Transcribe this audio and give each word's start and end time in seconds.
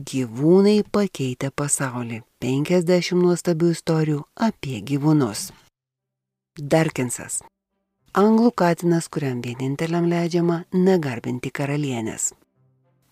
Gyvūnai 0.00 0.80
pakeitė 0.88 1.50
pasaulį. 1.52 2.22
50 2.40 3.18
nuostabių 3.20 3.70
istorijų 3.74 4.20
apie 4.46 4.78
gyvūnus. 4.80 5.50
Darkinsas. 6.56 7.42
Anglų 8.16 8.54
katinas, 8.56 9.10
kuriam 9.12 9.42
vieninteliam 9.44 10.08
leidžiama 10.08 10.62
negarbinti 10.72 11.52
karalienės. 11.52 12.30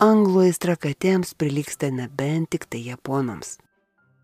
Anglų 0.00 0.46
aistra 0.46 0.78
katėms 0.80 1.34
prilyksta 1.36 1.90
nebent 1.92 2.54
tik 2.54 2.64
tai 2.72 2.80
japonams. 2.86 3.58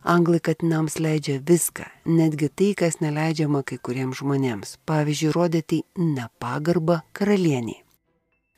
Anglai 0.01 0.41
katinams 0.41 0.97
leidžia 1.01 1.43
viską, 1.45 1.85
netgi 2.09 2.49
tai, 2.49 2.73
kas 2.81 3.01
neleidžiama 3.05 3.61
kai 3.69 3.77
kuriems 3.77 4.23
žmonėms. 4.23 4.79
Pavyzdžiui, 4.89 5.35
rodyti 5.37 5.83
nepagarbą 6.01 7.03
karalieniai. 7.13 7.83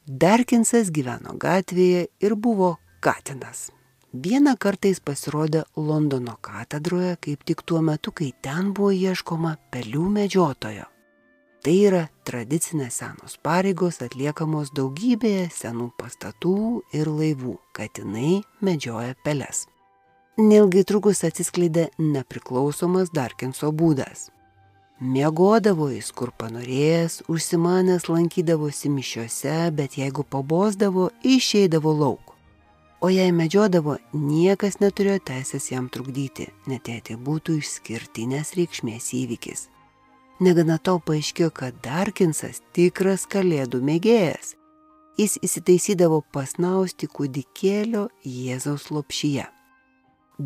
Darkinsas 0.06 0.94
gyveno 0.94 1.34
gatvėje 1.34 2.06
ir 2.22 2.38
buvo 2.38 2.76
katinas. 3.02 3.72
Vieną 4.24 4.54
kartą 4.56 4.88
jis 4.88 5.00
pasirodė 5.04 5.62
Londono 5.76 6.36
katedroje 6.46 7.16
kaip 7.20 7.42
tik 7.44 7.62
tuo 7.68 7.82
metu, 7.84 8.12
kai 8.16 8.30
ten 8.44 8.70
buvo 8.72 8.92
ieškoma 8.94 9.56
pelių 9.74 10.04
medžiotojo. 10.14 10.84
Tai 11.64 11.74
yra 11.88 12.02
tradicinės 12.28 13.00
senos 13.02 13.34
pareigos 13.44 13.98
atliekamos 14.06 14.70
daugybėje 14.78 15.48
senų 15.52 15.90
pastatų 16.00 16.54
ir 16.96 17.10
laivų. 17.12 17.56
Katinai 17.76 18.38
medžioja 18.64 19.18
peles. 19.26 19.66
Nelgai 20.38 20.86
trukus 20.88 21.20
atsiskleidė 21.26 21.88
nepriklausomas 21.98 23.12
Darkinso 23.12 23.72
būdas. 23.72 24.30
Miegodavo 25.00 25.90
jis 25.92 26.08
kur 26.16 26.32
panorėjęs, 26.40 27.18
užsimanęs 27.28 28.08
lankydavosi 28.08 28.88
mišiuose, 28.94 29.58
bet 29.76 29.98
jeigu 30.00 30.24
pabosdavo, 30.24 31.10
išeidavo 31.36 31.92
lauk 32.00 32.25
o 33.06 33.10
jei 33.12 33.30
medžiodavo, 33.30 34.00
niekas 34.18 34.80
neturėjo 34.82 35.20
teisės 35.28 35.68
jam 35.70 35.86
trukdyti, 35.94 36.48
net 36.66 36.88
jei 36.90 37.02
tai 37.06 37.14
būtų 37.22 37.60
išskirtinės 37.60 38.56
reikšmės 38.58 39.12
įvykis. 39.14 39.60
Negana 40.42 40.80
to 40.82 40.96
paaiškėjo, 41.06 41.52
kad 41.54 41.76
Darkinsas 41.84 42.58
tikras 42.74 43.28
kalėdų 43.30 43.78
mėgėjas. 43.86 44.56
Jis 45.20 45.36
įsitaisydavo 45.38 46.18
pasnausti 46.34 47.06
kūdikėlio 47.06 48.08
Jėzaus 48.26 48.88
lopšyje. 48.90 49.46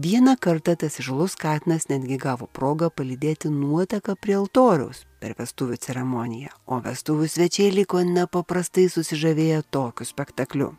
Vieną 0.05 0.37
kartą 0.37 0.77
tas 0.85 1.01
žalus 1.01 1.39
katinas 1.41 1.89
netgi 1.89 2.21
gavo 2.21 2.45
progą 2.59 2.93
palydėti 2.93 3.49
nuoteką 3.57 4.19
prie 4.21 4.37
altoriaus 4.37 5.07
per 5.19 5.33
vestuvių 5.41 5.81
ceremoniją, 5.81 6.53
o 6.69 6.83
vestuvių 6.85 7.33
svečiai 7.39 7.73
liko 7.73 8.05
nepaprastai 8.05 8.87
susižavėję 8.93 9.65
tokiu 9.73 10.13
spektakliu. 10.13 10.71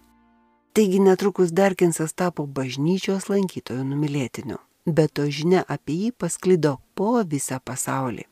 Taigi 0.74 1.00
netrukus 1.00 1.50
Darkinsas 1.52 2.14
tapo 2.16 2.46
bažnyčios 2.48 3.26
lankytojų 3.28 3.84
numylėtiniu, 3.90 4.56
bet 4.88 5.12
to 5.20 5.26
žinia 5.28 5.66
apie 5.68 5.98
jį 6.06 6.12
pasklido 6.24 6.78
po 6.96 7.18
visą 7.34 7.58
pasaulį. 7.60 8.24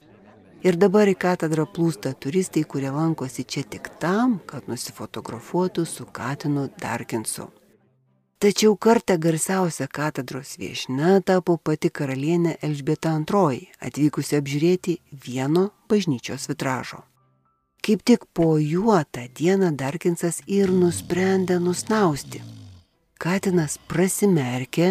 Ir 0.64 0.78
dabar 0.80 1.12
į 1.12 1.18
katedrą 1.20 1.66
plūsta 1.68 2.14
turistai, 2.16 2.64
kurie 2.64 2.94
lankosi 2.96 3.44
čia 3.44 3.66
tik 3.68 3.92
tam, 4.00 4.40
kad 4.48 4.72
nusifotografuotų 4.72 5.84
su 5.84 6.08
Katinu 6.08 6.70
Darkinsu. 6.80 7.50
Tačiau 8.40 8.78
kartą 8.80 9.20
garsiausia 9.20 9.90
katedros 9.92 10.56
viešne 10.64 11.20
tapo 11.28 11.58
pati 11.60 11.92
karalienė 11.92 12.56
Elžbieta 12.64 13.18
II, 13.20 13.66
atvykusi 13.84 14.40
apžiūrėti 14.40 15.00
vieno 15.28 15.70
bažnyčios 15.92 16.48
vitražo. 16.48 17.04
Kaip 17.80 18.04
tik 18.06 18.26
po 18.36 18.58
juo 18.60 19.00
tą 19.12 19.26
dieną 19.40 19.72
Darkinsas 19.80 20.42
ir 20.48 20.72
nusprendė 20.72 21.60
nusnausti. 21.64 22.42
Katinas 23.20 23.78
prasimerkė, 23.92 24.90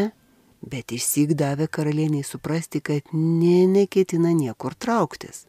bet 0.61 0.92
išsik 0.92 1.34
davė 1.39 1.69
karalieniai 1.69 2.25
suprasti, 2.27 2.81
kad 2.81 3.12
ne 3.12 3.66
neketina 3.70 4.33
niekur 4.36 4.75
trauktis. 4.75 5.47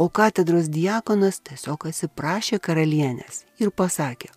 O 0.00 0.08
katedros 0.08 0.70
diakonas 0.72 1.42
tiesiog 1.44 1.90
atsiprašė 1.90 2.58
karalienės 2.64 3.44
ir 3.60 3.68
pasakė, 3.70 4.30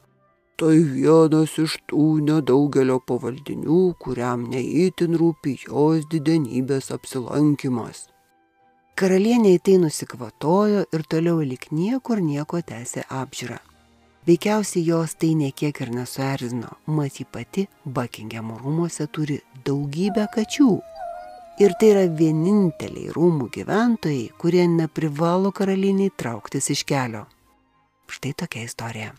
tai 0.59 0.75
vienas 0.95 1.53
iš 1.61 1.77
tų 1.89 2.07
nedaugelio 2.27 2.99
pavaldinių, 3.07 3.83
kuriam 4.03 4.43
neįtin 4.51 5.15
rūpi 5.21 5.55
jos 5.63 6.09
didenybės 6.11 6.91
apsilankimas. 6.97 8.09
Karalienė 8.93 9.55
į 9.55 9.59
tai 9.65 9.75
nusikvatojo 9.81 10.83
ir 10.93 11.03
toliau 11.09 11.39
lik 11.41 11.71
niekur 11.73 12.19
nieko 12.21 12.59
tęsė 12.61 13.07
apžiūrą. 13.09 13.57
Veikiausiai 14.29 14.83
jos 14.85 15.15
tai 15.17 15.31
niekiek 15.39 15.81
ir 15.81 15.89
nesuerzino, 15.95 16.69
mat 16.85 17.17
ji 17.17 17.25
pati 17.25 17.65
Buckingham 17.83 18.53
rūmose 18.61 19.09
turi 19.09 19.39
daugybę 19.65 20.27
kačių. 20.37 20.69
Ir 21.65 21.73
tai 21.81 21.89
yra 21.95 22.05
vieninteliai 22.21 23.09
rūmų 23.17 23.49
gyventojai, 23.57 24.29
kurie 24.37 24.63
neprivalo 24.69 25.49
karalieniai 25.49 26.13
trauktis 26.13 26.69
iš 26.77 26.85
kelio. 26.85 27.25
Štai 28.13 28.37
tokia 28.37 28.69
istorija. 28.69 29.11